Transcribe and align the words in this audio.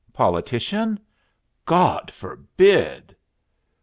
"Politician?" 0.13 0.99
"God 1.65 2.09
forbid!" 2.09 3.15